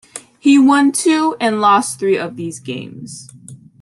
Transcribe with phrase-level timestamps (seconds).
[0.39, 3.29] He won two and lost three of these games.